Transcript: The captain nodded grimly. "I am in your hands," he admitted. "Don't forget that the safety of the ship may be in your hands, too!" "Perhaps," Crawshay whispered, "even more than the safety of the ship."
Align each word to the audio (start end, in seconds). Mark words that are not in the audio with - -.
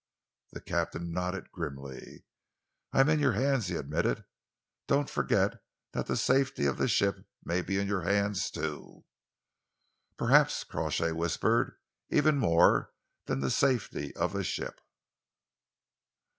The 0.53 0.61
captain 0.61 1.11
nodded 1.13 1.51
grimly. 1.51 2.25
"I 2.91 3.01
am 3.01 3.09
in 3.09 3.19
your 3.19 3.33
hands," 3.33 3.67
he 3.67 3.75
admitted. 3.75 4.25
"Don't 4.87 5.07
forget 5.11 5.61
that 5.91 6.07
the 6.07 6.17
safety 6.17 6.65
of 6.65 6.79
the 6.79 6.87
ship 6.87 7.27
may 7.43 7.61
be 7.61 7.77
in 7.77 7.87
your 7.87 8.01
hands, 8.01 8.49
too!" 8.49 9.05
"Perhaps," 10.17 10.63
Crawshay 10.63 11.11
whispered, 11.11 11.77
"even 12.09 12.39
more 12.39 12.93
than 13.27 13.41
the 13.41 13.51
safety 13.51 14.11
of 14.15 14.33
the 14.33 14.43
ship." 14.43 14.81